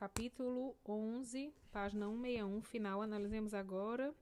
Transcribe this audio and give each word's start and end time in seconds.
capítulo 0.00 0.74
11, 0.88 1.52
página 1.70 2.06
161, 2.06 2.62
final. 2.62 3.02
Analisemos 3.02 3.52
agora 3.52 4.14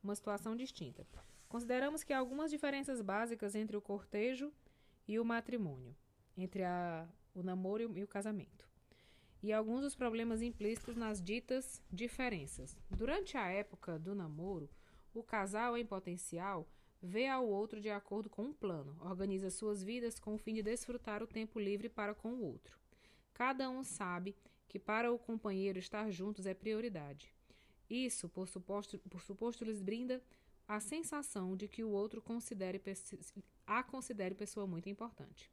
uma 0.00 0.14
situação 0.14 0.54
distinta. 0.54 1.04
Consideramos 1.48 2.04
que 2.04 2.12
há 2.12 2.18
algumas 2.20 2.52
diferenças 2.52 3.02
básicas 3.02 3.56
entre 3.56 3.76
o 3.76 3.80
cortejo 3.80 4.52
e 5.08 5.18
o 5.18 5.24
matrimônio, 5.24 5.92
entre 6.36 6.62
a, 6.62 7.04
o 7.34 7.42
namoro 7.42 7.98
e 7.98 8.04
o 8.04 8.06
casamento, 8.06 8.70
e 9.42 9.52
alguns 9.52 9.80
dos 9.80 9.96
problemas 9.96 10.40
implícitos 10.40 10.94
nas 10.94 11.20
ditas 11.20 11.82
diferenças. 11.90 12.76
Durante 12.88 13.36
a 13.36 13.48
época 13.48 13.98
do 13.98 14.14
namoro, 14.14 14.70
o 15.12 15.24
casal 15.24 15.76
em 15.76 15.84
potencial 15.84 16.64
vê 17.02 17.26
ao 17.26 17.44
outro 17.44 17.80
de 17.80 17.90
acordo 17.90 18.30
com 18.30 18.44
um 18.44 18.52
plano, 18.52 18.96
organiza 19.00 19.50
suas 19.50 19.82
vidas 19.82 20.20
com 20.20 20.36
o 20.36 20.38
fim 20.38 20.54
de 20.54 20.62
desfrutar 20.62 21.24
o 21.24 21.26
tempo 21.26 21.58
livre 21.58 21.88
para 21.88 22.14
com 22.14 22.34
o 22.34 22.44
outro. 22.44 22.78
Cada 23.34 23.68
um 23.68 23.82
sabe 23.82 24.36
que 24.68 24.78
para 24.78 25.10
o 25.10 25.18
companheiro 25.18 25.78
estar 25.78 26.10
juntos 26.10 26.46
é 26.46 26.54
prioridade. 26.54 27.34
Isso, 27.88 28.28
por 28.28 28.46
suposto, 28.46 28.98
por 29.08 29.22
suposto 29.22 29.64
lhes 29.64 29.80
brinda 29.80 30.22
a 30.68 30.78
sensação 30.78 31.56
de 31.56 31.66
que 31.66 31.82
o 31.82 31.88
outro 31.88 32.20
considere, 32.20 32.80
a 33.66 33.82
considere 33.82 34.34
pessoa 34.34 34.66
muito 34.66 34.88
importante. 34.88 35.50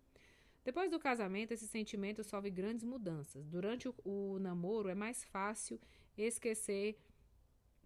Depois 0.66 0.92
do 0.92 1.00
casamento, 1.00 1.54
esse 1.54 1.68
sentimento 1.68 2.24
sofre 2.24 2.50
grandes 2.50 2.84
mudanças. 2.84 3.48
Durante 3.48 3.88
o, 3.88 3.96
o 4.04 4.40
namoro, 4.40 4.90
é 4.90 4.96
mais 4.96 5.24
fácil 5.24 5.80
esquecer 6.18 7.00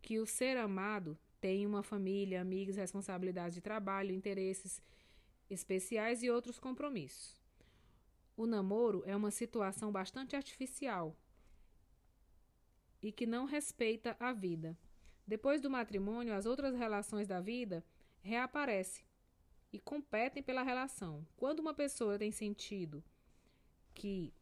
que 0.01 0.17
o 0.17 0.25
ser 0.25 0.57
amado 0.57 1.17
tem 1.39 1.67
uma 1.67 1.84
família, 1.84 2.41
amigos, 2.41 2.77
responsabilidades 2.77 3.53
de 3.53 3.61
trabalho, 3.61 4.13
interesses 4.13 4.81
especiais 5.49 6.23
e 6.23 6.29
outros 6.29 6.57
compromissos. 6.57 7.38
O 8.39 8.48
namoro 8.48 9.03
é 9.05 9.13
uma 9.13 9.31
situação 9.31 9.91
bastante 9.91 10.34
artificial 10.34 11.13
e 13.02 13.12
que 13.12 13.25
não 13.25 13.43
respeita 13.43 14.15
a 14.17 14.31
vida. 14.31 14.77
Depois 15.27 15.59
do 15.59 15.70
matrimônio, 15.70 16.34
as 16.34 16.45
outras 16.45 16.73
relações 16.73 17.27
da 17.27 17.41
vida 17.41 17.84
reaparecem 18.21 19.04
e 19.73 19.77
competem 19.77 20.41
pela 20.41 20.63
relação. 20.63 21.27
Quando 21.35 21.60
uma 21.60 21.73
pessoa 21.73 22.17
tem 22.17 22.32
sentido 22.32 23.04
que 23.93 24.34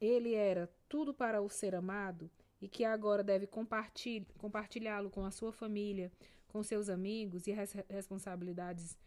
ele 0.00 0.34
era 0.34 0.68
tudo 0.88 1.14
para 1.14 1.40
o 1.40 1.48
ser 1.48 1.76
amado 1.76 2.28
e 2.60 2.68
que 2.68 2.84
agora 2.84 3.22
deve 3.22 3.46
compartilhá-lo 3.46 5.10
com 5.10 5.24
a 5.24 5.30
sua 5.30 5.52
família, 5.52 6.10
com 6.48 6.60
seus 6.64 6.88
amigos 6.88 7.46
e 7.46 7.54
responsabilidades 7.88 8.98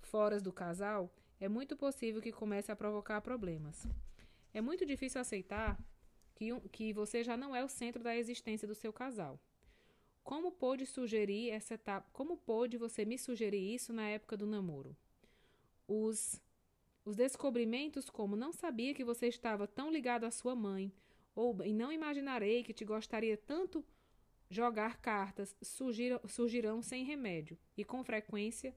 fora 0.00 0.40
do 0.40 0.52
casal, 0.52 1.14
é 1.40 1.48
muito 1.48 1.76
possível 1.76 2.20
que 2.20 2.32
comece 2.32 2.70
a 2.72 2.76
provocar 2.76 3.20
problemas. 3.20 3.86
É 4.52 4.60
muito 4.60 4.84
difícil 4.84 5.20
aceitar 5.20 5.78
que, 6.34 6.48
que 6.70 6.92
você 6.92 7.22
já 7.22 7.36
não 7.36 7.54
é 7.54 7.64
o 7.64 7.68
centro 7.68 8.02
da 8.02 8.16
existência 8.16 8.66
do 8.66 8.74
seu 8.74 8.92
casal. 8.92 9.40
Como 10.22 10.52
pôde 10.52 10.84
sugerir 10.84 11.50
essa 11.50 11.74
etapa? 11.74 12.08
Como 12.12 12.36
pôde 12.36 12.76
você 12.76 13.04
me 13.04 13.18
sugerir 13.18 13.74
isso 13.74 13.92
na 13.92 14.08
época 14.08 14.36
do 14.36 14.46
namoro? 14.46 14.96
Os 15.86 16.40
os 17.08 17.16
descobrimentos 17.16 18.10
como 18.10 18.36
não 18.36 18.52
sabia 18.52 18.92
que 18.92 19.02
você 19.02 19.28
estava 19.28 19.66
tão 19.66 19.90
ligado 19.90 20.24
à 20.24 20.30
sua 20.30 20.54
mãe, 20.54 20.92
ou 21.34 21.64
e 21.64 21.72
não 21.72 21.90
imaginarei 21.90 22.62
que 22.62 22.74
te 22.74 22.84
gostaria 22.84 23.34
tanto 23.34 23.82
jogar 24.50 25.00
cartas, 25.00 25.56
surgirão, 25.62 26.20
surgirão 26.28 26.82
sem 26.82 27.04
remédio, 27.04 27.56
e 27.78 27.82
com 27.82 28.04
frequência 28.04 28.76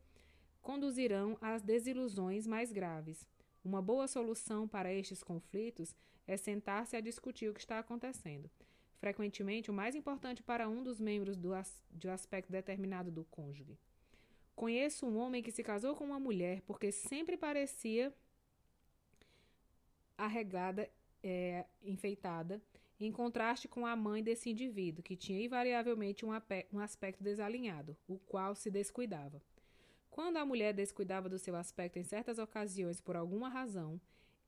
conduzirão 0.61 1.37
às 1.41 1.61
desilusões 1.61 2.45
mais 2.47 2.71
graves. 2.71 3.27
Uma 3.63 3.81
boa 3.81 4.07
solução 4.07 4.67
para 4.67 4.93
estes 4.93 5.23
conflitos 5.23 5.95
é 6.27 6.37
sentar-se 6.37 6.95
a 6.95 7.01
discutir 7.01 7.49
o 7.49 7.53
que 7.53 7.59
está 7.59 7.79
acontecendo. 7.79 8.49
Frequentemente, 8.99 9.71
o 9.71 9.73
mais 9.73 9.95
importante 9.95 10.43
para 10.43 10.69
um 10.69 10.83
dos 10.83 10.99
membros 10.99 11.35
do 11.35 11.53
as, 11.53 11.83
de 11.91 12.07
um 12.07 12.11
aspecto 12.11 12.51
determinado 12.51 13.11
do 13.11 13.23
cônjuge. 13.25 13.77
Conheço 14.55 15.07
um 15.07 15.17
homem 15.17 15.41
que 15.41 15.51
se 15.51 15.63
casou 15.63 15.95
com 15.95 16.05
uma 16.05 16.19
mulher 16.19 16.61
porque 16.61 16.91
sempre 16.91 17.35
parecia 17.35 18.13
arregada, 20.17 20.87
é, 21.23 21.65
enfeitada, 21.81 22.61
em 22.99 23.11
contraste 23.11 23.67
com 23.67 23.87
a 23.87 23.95
mãe 23.95 24.21
desse 24.21 24.51
indivíduo, 24.51 25.03
que 25.03 25.15
tinha 25.15 25.43
invariavelmente 25.43 26.23
um, 26.23 26.29
um 26.71 26.79
aspecto 26.79 27.23
desalinhado, 27.23 27.97
o 28.07 28.19
qual 28.19 28.53
se 28.53 28.69
descuidava. 28.69 29.41
Quando 30.11 30.37
a 30.37 30.45
mulher 30.45 30.73
descuidava 30.73 31.29
do 31.29 31.39
seu 31.39 31.55
aspecto 31.55 31.97
em 31.97 32.03
certas 32.03 32.37
ocasiões 32.37 32.99
por 32.99 33.15
alguma 33.15 33.47
razão, 33.47 33.99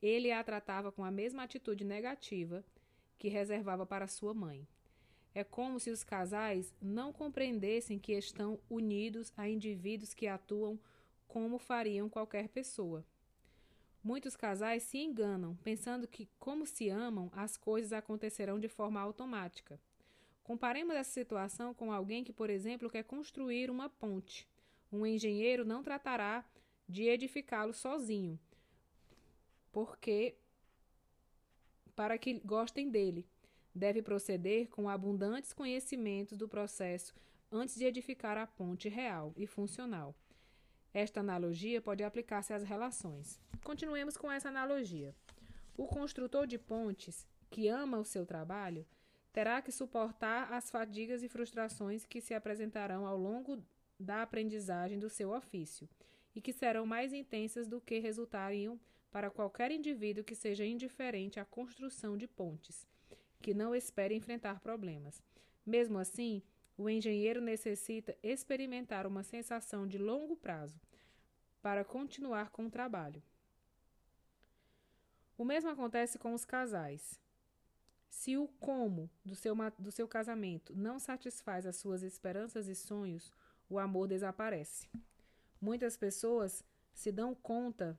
ele 0.01 0.29
a 0.29 0.43
tratava 0.43 0.91
com 0.91 1.05
a 1.05 1.09
mesma 1.09 1.43
atitude 1.43 1.85
negativa 1.85 2.63
que 3.17 3.29
reservava 3.29 3.85
para 3.85 4.05
sua 4.05 4.33
mãe. 4.33 4.67
É 5.33 5.43
como 5.43 5.79
se 5.79 5.89
os 5.89 6.03
casais 6.03 6.73
não 6.81 7.13
compreendessem 7.13 7.97
que 7.97 8.11
estão 8.11 8.59
unidos 8.69 9.31
a 9.37 9.47
indivíduos 9.47 10.13
que 10.13 10.27
atuam 10.27 10.77
como 11.27 11.57
fariam 11.57 12.09
qualquer 12.09 12.49
pessoa. 12.49 13.03
Muitos 14.03 14.35
casais 14.35 14.83
se 14.83 14.97
enganam, 14.97 15.55
pensando 15.63 16.05
que, 16.05 16.27
como 16.37 16.65
se 16.67 16.89
amam, 16.89 17.31
as 17.33 17.55
coisas 17.55 17.93
acontecerão 17.93 18.59
de 18.59 18.67
forma 18.67 18.99
automática. 18.99 19.79
Comparemos 20.43 20.93
essa 20.93 21.09
situação 21.09 21.73
com 21.73 21.89
alguém 21.89 22.21
que, 22.21 22.33
por 22.33 22.49
exemplo, 22.49 22.89
quer 22.89 23.03
construir 23.03 23.71
uma 23.71 23.89
ponte. 23.89 24.45
Um 24.93 25.07
engenheiro 25.07 25.65
não 25.65 25.81
tratará 25.81 26.45
de 26.87 27.05
edificá-lo 27.05 27.73
sozinho, 27.73 28.39
porque 29.71 30.35
para 31.95 32.15
que 32.15 32.39
gostem 32.45 32.91
dele, 32.91 33.27
deve 33.73 34.03
proceder 34.03 34.69
com 34.69 34.87
abundantes 34.87 35.51
conhecimentos 35.51 36.37
do 36.37 36.47
processo 36.47 37.11
antes 37.51 37.73
de 37.75 37.85
edificar 37.85 38.37
a 38.37 38.45
ponte 38.45 38.87
real 38.87 39.33
e 39.35 39.47
funcional. 39.47 40.15
Esta 40.93 41.21
analogia 41.21 41.81
pode 41.81 42.03
aplicar-se 42.03 42.53
às 42.53 42.61
relações. 42.61 43.41
Continuemos 43.63 44.15
com 44.15 44.31
essa 44.31 44.49
analogia. 44.49 45.15
O 45.75 45.87
construtor 45.87 46.45
de 46.45 46.59
pontes, 46.59 47.27
que 47.49 47.67
ama 47.67 47.97
o 47.97 48.05
seu 48.05 48.27
trabalho, 48.27 48.85
terá 49.31 49.59
que 49.59 49.71
suportar 49.71 50.53
as 50.53 50.69
fadigas 50.69 51.23
e 51.23 51.29
frustrações 51.29 52.05
que 52.05 52.21
se 52.21 52.35
apresentarão 52.35 53.07
ao 53.07 53.17
longo 53.17 53.57
da 53.99 54.21
aprendizagem 54.21 54.99
do 54.99 55.09
seu 55.09 55.31
ofício 55.31 55.87
e 56.35 56.41
que 56.41 56.53
serão 56.53 56.85
mais 56.85 57.13
intensas 57.13 57.67
do 57.67 57.79
que 57.79 57.99
resultariam 57.99 58.79
para 59.11 59.29
qualquer 59.29 59.71
indivíduo 59.71 60.23
que 60.23 60.35
seja 60.35 60.65
indiferente 60.65 61.39
à 61.39 61.45
construção 61.45 62.17
de 62.17 62.27
pontes, 62.27 62.87
que 63.41 63.53
não 63.53 63.75
espere 63.75 64.15
enfrentar 64.15 64.59
problemas. 64.59 65.21
Mesmo 65.65 65.99
assim, 65.99 66.41
o 66.77 66.89
engenheiro 66.89 67.39
necessita 67.39 68.17
experimentar 68.23 69.05
uma 69.05 69.23
sensação 69.23 69.87
de 69.87 69.97
longo 69.97 70.35
prazo 70.35 70.81
para 71.61 71.85
continuar 71.85 72.49
com 72.49 72.65
o 72.65 72.71
trabalho. 72.71 73.21
O 75.37 75.45
mesmo 75.45 75.69
acontece 75.69 76.17
com 76.17 76.33
os 76.33 76.43
casais. 76.43 77.19
Se 78.09 78.37
o 78.37 78.47
como 78.59 79.09
do 79.23 79.35
seu, 79.35 79.55
do 79.79 79.91
seu 79.91 80.07
casamento 80.07 80.75
não 80.75 80.99
satisfaz 80.99 81.65
as 81.65 81.75
suas 81.75 82.03
esperanças 82.03 82.67
e 82.67 82.75
sonhos, 82.75 83.31
o 83.69 83.79
amor 83.79 84.07
desaparece. 84.07 84.89
Muitas 85.59 85.97
pessoas 85.97 86.63
se 86.93 87.11
dão 87.11 87.33
conta 87.33 87.97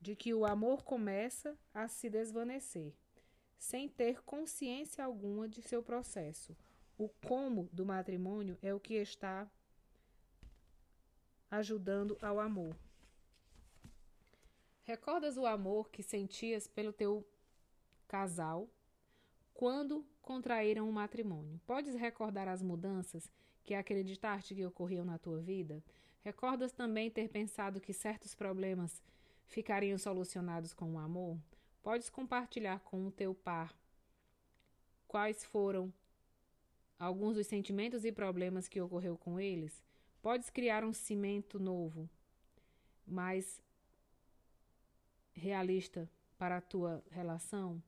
de 0.00 0.16
que 0.16 0.32
o 0.32 0.46
amor 0.46 0.82
começa 0.82 1.58
a 1.74 1.86
se 1.88 2.08
desvanecer, 2.08 2.94
sem 3.58 3.88
ter 3.88 4.22
consciência 4.22 5.04
alguma 5.04 5.48
de 5.48 5.60
seu 5.60 5.82
processo. 5.82 6.56
O 6.96 7.08
como 7.26 7.68
do 7.72 7.84
matrimônio 7.84 8.58
é 8.62 8.72
o 8.72 8.80
que 8.80 8.94
está 8.94 9.50
ajudando 11.50 12.16
ao 12.22 12.38
amor. 12.38 12.76
Recordas 14.84 15.36
o 15.36 15.46
amor 15.46 15.90
que 15.90 16.02
sentias 16.02 16.66
pelo 16.66 16.92
teu 16.92 17.26
casal 18.08 18.68
quando 19.60 20.02
contraíram 20.22 20.88
o 20.88 20.92
matrimônio? 20.92 21.60
Podes 21.66 21.94
recordar 21.94 22.48
as 22.48 22.62
mudanças 22.62 23.30
que 23.62 23.74
acreditaste 23.74 24.54
que 24.54 24.64
ocorriam 24.64 25.04
na 25.04 25.18
tua 25.18 25.38
vida? 25.38 25.84
Recordas 26.22 26.72
também 26.72 27.10
ter 27.10 27.28
pensado 27.28 27.78
que 27.78 27.92
certos 27.92 28.34
problemas 28.34 29.02
ficariam 29.44 29.98
solucionados 29.98 30.72
com 30.72 30.94
o 30.94 30.98
amor? 30.98 31.38
Podes 31.82 32.08
compartilhar 32.08 32.80
com 32.80 33.06
o 33.06 33.10
teu 33.10 33.34
par 33.34 33.76
quais 35.06 35.44
foram 35.44 35.92
alguns 36.98 37.34
dos 37.34 37.46
sentimentos 37.46 38.02
e 38.06 38.10
problemas 38.10 38.66
que 38.66 38.80
ocorreu 38.80 39.18
com 39.18 39.38
eles? 39.38 39.84
Podes 40.22 40.48
criar 40.48 40.84
um 40.84 40.92
cimento 40.94 41.60
novo, 41.60 42.08
mais 43.06 43.60
realista 45.34 46.10
para 46.38 46.56
a 46.56 46.62
tua 46.62 47.04
relação? 47.10 47.82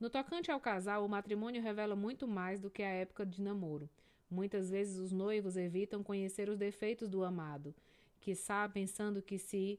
No 0.00 0.08
tocante 0.08 0.50
ao 0.50 0.58
casal, 0.58 1.04
o 1.04 1.08
matrimônio 1.08 1.60
revela 1.60 1.94
muito 1.94 2.26
mais 2.26 2.58
do 2.58 2.70
que 2.70 2.82
a 2.82 2.88
época 2.88 3.26
de 3.26 3.42
namoro. 3.42 3.86
Muitas 4.30 4.70
vezes 4.70 4.96
os 4.96 5.12
noivos 5.12 5.58
evitam 5.58 6.02
conhecer 6.02 6.48
os 6.48 6.56
defeitos 6.56 7.06
do 7.06 7.22
amado, 7.22 7.74
que 8.18 8.34
sabe 8.34 8.74
pensando 8.74 9.20
que 9.20 9.38
se 9.38 9.78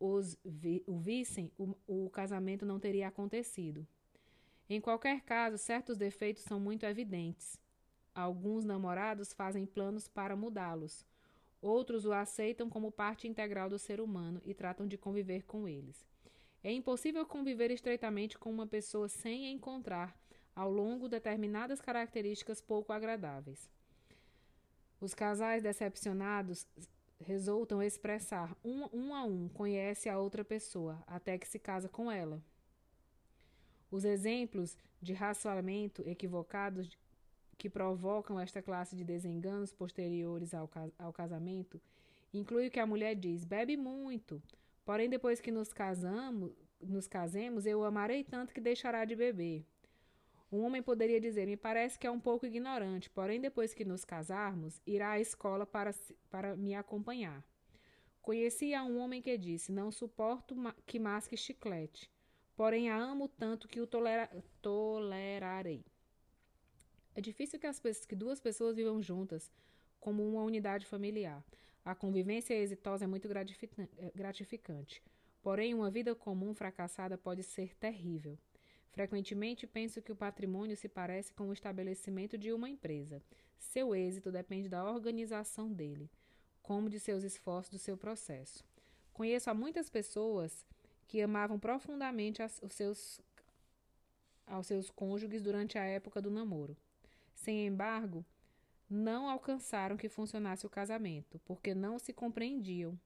os 0.00 0.38
vi, 0.42 0.82
o 0.86 0.96
vissem, 0.96 1.52
o, 1.58 1.76
o 1.86 2.08
casamento 2.08 2.64
não 2.64 2.80
teria 2.80 3.08
acontecido. 3.08 3.86
Em 4.70 4.80
qualquer 4.80 5.20
caso, 5.20 5.58
certos 5.58 5.98
defeitos 5.98 6.44
são 6.44 6.58
muito 6.58 6.86
evidentes. 6.86 7.60
Alguns 8.14 8.64
namorados 8.64 9.34
fazem 9.34 9.66
planos 9.66 10.08
para 10.08 10.34
mudá-los. 10.34 11.04
Outros 11.60 12.06
o 12.06 12.12
aceitam 12.12 12.70
como 12.70 12.90
parte 12.90 13.28
integral 13.28 13.68
do 13.68 13.78
ser 13.78 14.00
humano 14.00 14.40
e 14.46 14.54
tratam 14.54 14.86
de 14.86 14.96
conviver 14.96 15.42
com 15.44 15.68
eles. 15.68 16.11
É 16.64 16.72
impossível 16.72 17.26
conviver 17.26 17.70
estreitamente 17.70 18.38
com 18.38 18.50
uma 18.50 18.66
pessoa 18.66 19.08
sem 19.08 19.52
encontrar, 19.52 20.16
ao 20.54 20.70
longo, 20.70 21.08
determinadas 21.08 21.80
características 21.80 22.60
pouco 22.60 22.92
agradáveis. 22.92 23.70
Os 25.00 25.14
casais 25.14 25.62
decepcionados 25.62 26.66
resultam 27.20 27.82
expressar 27.82 28.56
um, 28.64 28.88
um 28.92 29.14
a 29.14 29.24
um, 29.24 29.48
conhece 29.48 30.08
a 30.08 30.18
outra 30.18 30.44
pessoa, 30.44 31.02
até 31.06 31.36
que 31.38 31.48
se 31.48 31.58
casa 31.58 31.88
com 31.88 32.10
ela. 32.10 32.42
Os 33.90 34.04
exemplos 34.04 34.76
de 35.00 35.12
racionamento 35.12 36.02
equivocados 36.08 36.88
que 37.58 37.68
provocam 37.68 38.38
esta 38.40 38.62
classe 38.62 38.96
de 38.96 39.04
desenganos 39.04 39.72
posteriores 39.72 40.54
ao, 40.54 40.70
ao 40.98 41.12
casamento 41.12 41.80
incluem 42.32 42.68
o 42.68 42.70
que 42.70 42.80
a 42.80 42.86
mulher 42.86 43.14
diz: 43.14 43.44
bebe 43.44 43.76
muito, 43.76 44.42
porém 44.84 45.08
depois 45.08 45.40
que 45.40 45.50
nos 45.50 45.72
casamos, 45.72 46.52
nos 46.80 47.06
casemos, 47.06 47.66
eu 47.66 47.80
o 47.80 47.84
amarei 47.84 48.24
tanto 48.24 48.52
que 48.52 48.60
deixará 48.60 49.04
de 49.04 49.14
beber. 49.14 49.64
Um 50.50 50.60
homem 50.64 50.82
poderia 50.82 51.20
dizer: 51.20 51.46
Me 51.46 51.56
parece 51.56 51.98
que 51.98 52.06
é 52.06 52.10
um 52.10 52.20
pouco 52.20 52.44
ignorante, 52.44 53.08
porém, 53.08 53.40
depois 53.40 53.72
que 53.72 53.84
nos 53.84 54.04
casarmos, 54.04 54.80
irá 54.86 55.12
à 55.12 55.20
escola 55.20 55.64
para, 55.64 55.94
para 56.28 56.54
me 56.54 56.74
acompanhar. 56.74 57.42
Conhecia 58.20 58.84
um 58.84 58.98
homem 58.98 59.22
que 59.22 59.38
disse: 59.38 59.72
Não 59.72 59.90
suporto 59.90 60.54
que 60.84 60.98
masque 60.98 61.36
chiclete, 61.36 62.10
porém 62.54 62.90
a 62.90 62.96
amo 62.96 63.28
tanto 63.28 63.66
que 63.66 63.80
o 63.80 63.86
tolera 63.86 64.30
tolerarei. 64.60 65.84
É 67.14 67.20
difícil 67.20 67.58
que, 67.58 67.66
as, 67.66 67.80
que 67.80 68.14
duas 68.14 68.38
pessoas 68.38 68.76
vivam 68.76 69.02
juntas, 69.02 69.50
como 69.98 70.22
uma 70.26 70.42
unidade 70.42 70.86
familiar. 70.86 71.42
A 71.84 71.94
convivência 71.94 72.54
exitosa 72.54 73.04
é 73.04 73.08
muito 73.08 73.28
gratificante. 74.14 75.02
Porém, 75.42 75.74
uma 75.74 75.90
vida 75.90 76.14
comum 76.14 76.54
fracassada 76.54 77.18
pode 77.18 77.42
ser 77.42 77.74
terrível. 77.74 78.38
Frequentemente 78.92 79.66
penso 79.66 80.00
que 80.00 80.12
o 80.12 80.16
patrimônio 80.16 80.76
se 80.76 80.88
parece 80.88 81.32
com 81.32 81.48
o 81.48 81.52
estabelecimento 81.52 82.38
de 82.38 82.52
uma 82.52 82.68
empresa. 82.68 83.20
Seu 83.58 83.94
êxito 83.94 84.30
depende 84.30 84.68
da 84.68 84.88
organização 84.88 85.72
dele, 85.72 86.08
como 86.62 86.88
de 86.88 87.00
seus 87.00 87.24
esforços 87.24 87.72
do 87.72 87.78
seu 87.78 87.96
processo. 87.96 88.64
Conheço 89.12 89.50
há 89.50 89.54
muitas 89.54 89.90
pessoas 89.90 90.64
que 91.08 91.20
amavam 91.20 91.58
profundamente 91.58 92.42
as, 92.42 92.60
os 92.62 92.72
seus, 92.74 93.20
aos 94.46 94.66
seus 94.66 94.90
cônjuges 94.90 95.42
durante 95.42 95.78
a 95.78 95.84
época 95.84 96.22
do 96.22 96.30
namoro. 96.30 96.76
Sem 97.34 97.66
embargo, 97.66 98.24
não 98.92 99.28
alcançaram 99.28 99.96
que 99.96 100.08
funcionasse 100.08 100.66
o 100.66 100.70
casamento, 100.70 101.40
porque 101.46 101.74
não 101.74 101.98
se 101.98 102.12
compreendiam. 102.12 102.98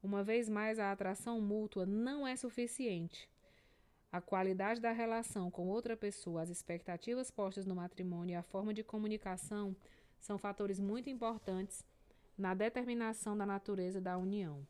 Uma 0.00 0.22
vez 0.22 0.48
mais, 0.48 0.78
a 0.78 0.92
atração 0.92 1.40
mútua 1.40 1.84
não 1.84 2.24
é 2.24 2.36
suficiente. 2.36 3.28
A 4.12 4.20
qualidade 4.20 4.80
da 4.80 4.92
relação 4.92 5.50
com 5.50 5.66
outra 5.66 5.96
pessoa, 5.96 6.42
as 6.42 6.48
expectativas 6.48 7.28
postas 7.28 7.66
no 7.66 7.74
matrimônio 7.74 8.34
e 8.34 8.36
a 8.36 8.42
forma 8.42 8.72
de 8.72 8.84
comunicação 8.84 9.74
são 10.20 10.38
fatores 10.38 10.78
muito 10.78 11.10
importantes 11.10 11.84
na 12.38 12.54
determinação 12.54 13.36
da 13.36 13.44
natureza 13.44 14.00
da 14.00 14.16
união. 14.16 14.64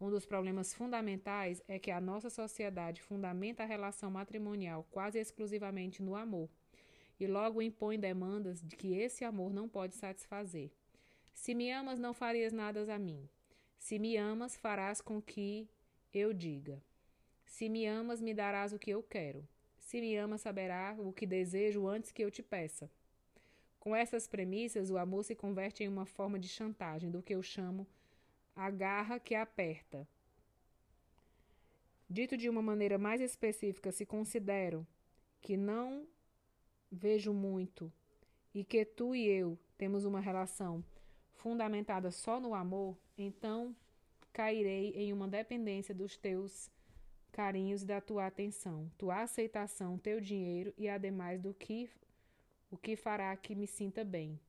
Um 0.00 0.08
dos 0.08 0.24
problemas 0.24 0.72
fundamentais 0.72 1.62
é 1.68 1.78
que 1.78 1.90
a 1.90 2.00
nossa 2.00 2.30
sociedade 2.30 3.02
fundamenta 3.02 3.62
a 3.62 3.66
relação 3.66 4.10
matrimonial 4.10 4.86
quase 4.90 5.18
exclusivamente 5.18 6.02
no 6.02 6.16
amor 6.16 6.48
e 7.24 7.26
logo 7.26 7.60
impõe 7.60 7.98
demandas 7.98 8.62
de 8.62 8.76
que 8.76 8.94
esse 8.94 9.24
amor 9.24 9.52
não 9.52 9.68
pode 9.68 9.94
satisfazer. 9.96 10.70
Se 11.34 11.54
me 11.54 11.70
amas, 11.70 11.98
não 11.98 12.14
farias 12.14 12.52
nada 12.52 12.94
a 12.94 12.98
mim. 12.98 13.28
Se 13.78 13.98
me 13.98 14.16
amas, 14.16 14.56
farás 14.56 15.00
com 15.00 15.20
que 15.20 15.68
eu 16.12 16.32
diga. 16.32 16.82
Se 17.44 17.68
me 17.68 17.86
amas, 17.86 18.20
me 18.20 18.32
darás 18.32 18.72
o 18.72 18.78
que 18.78 18.90
eu 18.90 19.02
quero. 19.02 19.46
Se 19.78 20.00
me 20.00 20.16
amas, 20.16 20.40
saberá 20.40 20.96
o 20.98 21.12
que 21.12 21.26
desejo 21.26 21.86
antes 21.86 22.12
que 22.12 22.22
eu 22.22 22.30
te 22.30 22.42
peça. 22.42 22.90
Com 23.78 23.94
essas 23.94 24.26
premissas, 24.26 24.90
o 24.90 24.96
amor 24.96 25.24
se 25.24 25.34
converte 25.34 25.84
em 25.84 25.88
uma 25.88 26.06
forma 26.06 26.38
de 26.38 26.48
chantagem, 26.48 27.10
do 27.10 27.22
que 27.22 27.34
eu 27.34 27.42
chamo 27.42 27.86
a 28.56 28.70
garra 28.70 29.18
que 29.18 29.34
aperta. 29.34 30.08
Dito 32.08 32.36
de 32.36 32.48
uma 32.48 32.62
maneira 32.62 32.96
mais 32.96 33.20
específica, 33.20 33.92
se 33.92 34.06
considero 34.06 34.86
que 35.42 35.56
não 35.56 36.06
vejo 36.94 37.32
muito 37.32 37.92
e 38.54 38.64
que 38.64 38.84
tu 38.84 39.14
e 39.14 39.26
eu 39.26 39.58
temos 39.76 40.04
uma 40.04 40.20
relação 40.20 40.84
fundamentada 41.32 42.10
só 42.10 42.40
no 42.40 42.54
amor, 42.54 42.96
então 43.18 43.74
cairei 44.32 44.92
em 44.92 45.12
uma 45.12 45.28
dependência 45.28 45.94
dos 45.94 46.16
teus 46.16 46.70
carinhos 47.30 47.82
e 47.82 47.86
da 47.86 48.00
tua 48.00 48.26
atenção, 48.26 48.90
tua 48.96 49.22
aceitação, 49.22 49.98
teu 49.98 50.20
dinheiro 50.20 50.72
e 50.78 50.88
ademais 50.88 51.40
do 51.40 51.52
que 51.52 51.90
o 52.70 52.76
que 52.76 52.96
fará 52.96 53.36
que 53.36 53.54
me 53.54 53.66
sinta 53.66 54.04
bem. 54.04 54.40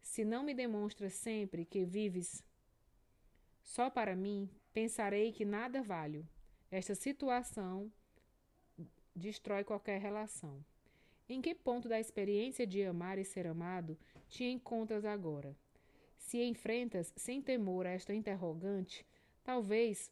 Se 0.00 0.24
não 0.24 0.42
me 0.42 0.54
demonstras 0.54 1.12
sempre 1.12 1.64
que 1.64 1.84
vives 1.84 2.42
só 3.62 3.90
para 3.90 4.16
mim, 4.16 4.48
pensarei 4.72 5.32
que 5.32 5.44
nada 5.44 5.82
valho. 5.82 6.26
Esta 6.70 6.94
situação 6.94 7.92
destrói 9.14 9.64
qualquer 9.64 10.00
relação. 10.00 10.64
Em 11.28 11.42
que 11.42 11.54
ponto 11.54 11.88
da 11.88 12.00
experiência 12.00 12.66
de 12.66 12.82
amar 12.84 13.18
e 13.18 13.24
ser 13.24 13.46
amado 13.46 13.98
te 14.28 14.44
encontras 14.44 15.04
agora? 15.04 15.54
Se 16.16 16.42
enfrentas 16.42 17.12
sem 17.16 17.42
temor 17.42 17.84
esta 17.84 18.14
interrogante, 18.14 19.04
talvez 19.44 20.10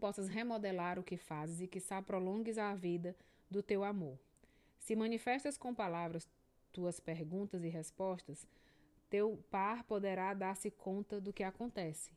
possas 0.00 0.28
remodelar 0.28 0.98
o 0.98 1.02
que 1.02 1.18
fazes 1.18 1.60
e 1.60 1.66
que 1.66 1.80
prolongues 2.06 2.56
a 2.56 2.74
vida 2.74 3.14
do 3.50 3.62
teu 3.62 3.84
amor. 3.84 4.18
Se 4.78 4.96
manifestas 4.96 5.58
com 5.58 5.74
palavras 5.74 6.26
tuas 6.72 6.98
perguntas 6.98 7.62
e 7.62 7.68
respostas, 7.68 8.48
teu 9.10 9.38
par 9.50 9.84
poderá 9.84 10.32
dar-se 10.32 10.70
conta 10.70 11.20
do 11.20 11.32
que 11.32 11.42
acontece. 11.42 12.10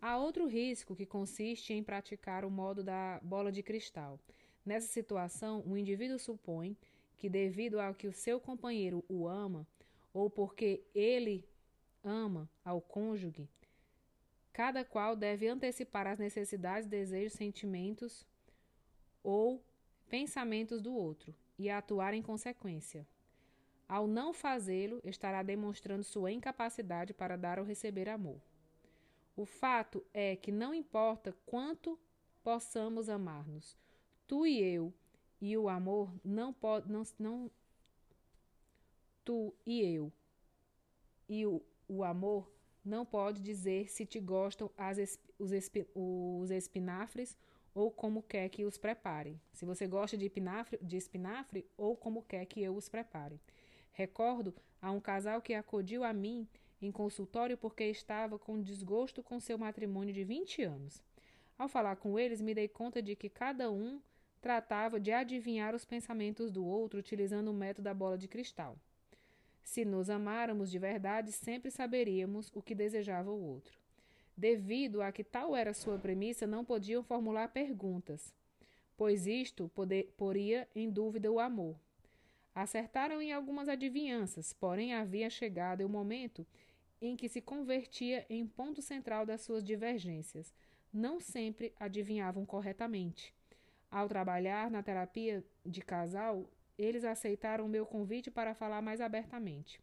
Há 0.00 0.18
outro 0.18 0.46
risco 0.46 0.94
que 0.94 1.06
consiste 1.06 1.72
em 1.72 1.82
praticar 1.82 2.44
o 2.44 2.50
modo 2.50 2.84
da 2.84 3.18
bola 3.22 3.50
de 3.50 3.62
cristal. 3.62 4.20
Nessa 4.64 4.86
situação, 4.86 5.64
o 5.66 5.76
indivíduo 5.76 6.18
supõe 6.18 6.76
que, 7.16 7.28
devido 7.28 7.80
ao 7.80 7.94
que 7.94 8.06
o 8.06 8.12
seu 8.12 8.40
companheiro 8.40 9.04
o 9.08 9.26
ama, 9.26 9.66
ou 10.12 10.30
porque 10.30 10.82
ele 10.94 11.44
ama 12.02 12.48
ao 12.64 12.80
cônjuge, 12.80 13.48
Cada 14.56 14.82
qual 14.82 15.14
deve 15.14 15.46
antecipar 15.46 16.06
as 16.06 16.18
necessidades, 16.18 16.88
desejos, 16.88 17.34
sentimentos 17.34 18.26
ou 19.22 19.62
pensamentos 20.08 20.80
do 20.80 20.94
outro 20.94 21.34
e 21.58 21.68
atuar 21.68 22.14
em 22.14 22.22
consequência. 22.22 23.06
Ao 23.86 24.06
não 24.06 24.32
fazê-lo, 24.32 24.98
estará 25.04 25.42
demonstrando 25.42 26.02
sua 26.02 26.32
incapacidade 26.32 27.12
para 27.12 27.36
dar 27.36 27.58
ou 27.58 27.66
receber 27.66 28.08
amor. 28.08 28.40
O 29.36 29.44
fato 29.44 30.02
é 30.14 30.34
que 30.34 30.50
não 30.50 30.72
importa 30.72 31.36
quanto 31.44 31.98
possamos 32.42 33.10
amar-nos, 33.10 33.76
tu 34.26 34.46
e 34.46 34.58
eu, 34.58 34.90
e 35.40 35.56
o 35.56 35.68
amor 35.68 36.12
não 36.24 36.52
pode 36.52 36.90
não, 36.90 37.02
não 37.18 37.50
tu 39.24 39.54
e 39.64 39.82
eu 39.82 40.12
e 41.28 41.44
o, 41.46 41.62
o 41.88 42.04
amor 42.04 42.50
não 42.84 43.04
pode 43.04 43.40
dizer 43.40 43.90
se 43.90 44.06
te 44.06 44.20
gostam 44.20 44.70
as, 44.76 45.18
os, 45.38 45.50
os 45.94 46.50
espinafres 46.50 47.36
ou 47.74 47.90
como 47.90 48.22
quer 48.22 48.48
que 48.48 48.64
os 48.64 48.78
prepare. 48.78 49.38
Se 49.52 49.66
você 49.66 49.86
gosta 49.86 50.16
de 50.16 50.24
espinafre, 50.24 50.78
de 50.80 50.96
espinafre 50.96 51.66
ou 51.76 51.96
como 51.96 52.22
quer 52.22 52.46
que 52.46 52.62
eu 52.62 52.74
os 52.74 52.88
prepare. 52.88 53.40
Recordo 53.92 54.54
a 54.80 54.90
um 54.90 55.00
casal 55.00 55.42
que 55.42 55.52
acudiu 55.52 56.04
a 56.04 56.12
mim 56.12 56.48
em 56.80 56.92
consultório 56.92 57.56
porque 57.56 57.84
estava 57.84 58.38
com 58.38 58.62
desgosto 58.62 59.22
com 59.22 59.40
seu 59.40 59.58
matrimônio 59.58 60.14
de 60.14 60.24
20 60.24 60.62
anos. 60.62 61.02
Ao 61.58 61.68
falar 61.68 61.96
com 61.96 62.18
eles, 62.18 62.40
me 62.40 62.54
dei 62.54 62.68
conta 62.68 63.02
de 63.02 63.16
que 63.16 63.28
cada 63.28 63.70
um 63.70 64.00
tratava 64.40 65.00
de 65.00 65.12
adivinhar 65.12 65.74
os 65.74 65.84
pensamentos 65.84 66.50
do 66.50 66.64
outro 66.64 66.98
utilizando 66.98 67.48
o 67.48 67.54
método 67.54 67.84
da 67.84 67.94
bola 67.94 68.16
de 68.16 68.28
cristal. 68.28 68.76
Se 69.62 69.84
nos 69.84 70.08
amáramos 70.08 70.70
de 70.70 70.78
verdade, 70.78 71.32
sempre 71.32 71.70
saberíamos 71.70 72.50
o 72.54 72.62
que 72.62 72.74
desejava 72.74 73.30
o 73.30 73.42
outro. 73.42 73.78
Devido 74.36 75.02
a 75.02 75.10
que 75.10 75.24
tal 75.24 75.56
era 75.56 75.74
sua 75.74 75.98
premissa, 75.98 76.46
não 76.46 76.64
podiam 76.64 77.02
formular 77.02 77.48
perguntas, 77.48 78.32
pois 78.96 79.26
isto 79.26 79.68
poder, 79.74 80.14
poria 80.16 80.68
em 80.74 80.90
dúvida 80.90 81.32
o 81.32 81.40
amor. 81.40 81.76
Acertaram 82.54 83.20
em 83.20 83.32
algumas 83.32 83.68
adivinhanças, 83.68 84.52
porém 84.52 84.94
havia 84.94 85.28
chegado 85.28 85.80
o 85.82 85.88
momento 85.88 86.46
em 87.00 87.16
que 87.16 87.28
se 87.28 87.40
convertia 87.40 88.24
em 88.30 88.46
ponto 88.46 88.80
central 88.80 89.26
das 89.26 89.42
suas 89.42 89.64
divergências. 89.64 90.54
Não 90.92 91.20
sempre 91.20 91.74
adivinhavam 91.78 92.46
corretamente. 92.46 93.34
Ao 93.90 94.08
trabalhar 94.08 94.70
na 94.70 94.82
terapia 94.82 95.44
de 95.64 95.80
casal, 95.80 96.50
eles 96.76 97.04
aceitaram 97.04 97.64
o 97.64 97.68
meu 97.68 97.86
convite 97.86 98.30
para 98.30 98.54
falar 98.54 98.82
mais 98.82 99.00
abertamente. 99.00 99.80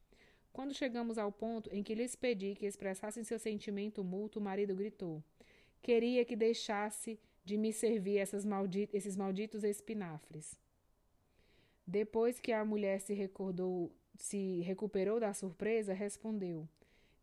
Quando 0.52 0.74
chegamos 0.74 1.18
ao 1.18 1.32
ponto 1.32 1.70
em 1.74 1.82
que 1.82 1.96
lhes 1.96 2.16
pedi 2.16 2.54
que 2.54 2.66
expressassem 2.66 3.24
seu 3.24 3.40
sentimento 3.40 4.04
mútuo, 4.04 4.40
o 4.40 4.46
marido 4.46 4.76
gritou: 4.76 5.24
Queria 5.82 6.24
que 6.24 6.36
deixasse 6.36 7.20
de 7.44 7.58
me 7.58 7.74
servir 7.74 8.24
maldit 8.46 8.96
esses 8.96 9.18
malditos 9.18 9.64
espinafres. 9.64 10.58
Depois 11.86 12.40
que 12.40 12.54
a 12.54 12.64
mulher 12.64 13.02
se 13.02 13.14
recordou, 13.14 13.92
se 14.16 14.62
recuperou 14.62 15.20
da 15.20 15.34
surpresa, 15.34 15.94
respondeu: 15.94 16.70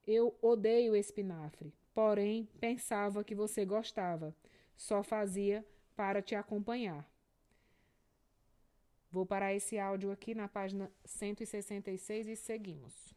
Eu 0.07 0.37
odeio 0.43 0.97
espinafre, 0.97 1.73
porém 1.95 2.49
pensava 2.61 3.23
que 3.25 3.35
você 3.35 3.65
gostava. 3.65 4.35
Só 4.77 5.03
fazia 5.03 5.65
para 6.01 6.23
te 6.23 6.35
acompanhar. 6.35 7.07
Vou 9.13 9.27
parar 9.27 9.53
esse 9.53 9.79
áudio 9.79 10.11
aqui 10.11 10.35
na 10.35 10.49
página 10.49 10.91
166 11.05 12.27
e 12.27 12.37
seguimos. 12.37 13.15